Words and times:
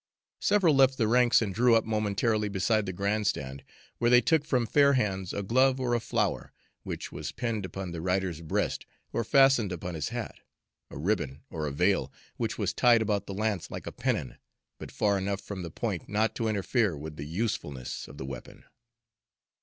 Several 0.39 0.73
left 0.73 0.97
the 0.97 1.07
ranks 1.07 1.43
and 1.43 1.53
drew 1.53 1.75
up 1.75 1.85
momentarily 1.85 2.49
beside 2.49 2.87
the 2.87 2.91
grand 2.91 3.27
stand, 3.27 3.63
where 3.99 4.09
they 4.09 4.19
took 4.19 4.43
from 4.43 4.65
fair 4.65 4.93
hands 4.93 5.31
a 5.31 5.43
glove 5.43 5.79
or 5.79 5.93
a 5.93 5.99
flower, 5.99 6.51
which 6.81 7.11
was 7.11 7.31
pinned 7.31 7.65
upon 7.65 7.91
the 7.91 8.01
rider's 8.01 8.41
breast 8.41 8.87
or 9.13 9.23
fastened 9.23 9.71
upon 9.71 9.93
his 9.93 10.09
hat 10.09 10.39
a 10.89 10.97
ribbon 10.97 11.43
or 11.51 11.67
a 11.67 11.71
veil, 11.71 12.11
which 12.37 12.57
was 12.57 12.73
tied 12.73 13.03
about 13.03 13.27
the 13.27 13.33
lance 13.35 13.69
like 13.69 13.85
a 13.85 13.91
pennon, 13.91 14.39
but 14.79 14.91
far 14.91 15.19
enough 15.19 15.39
from 15.39 15.61
the 15.61 15.69
point 15.69 16.09
not 16.09 16.33
to 16.33 16.47
interfere 16.47 16.97
with 16.97 17.15
the 17.15 17.27
usefulness 17.27 18.07
of 18.07 18.17
the 18.17 18.25
weapon. 18.25 18.65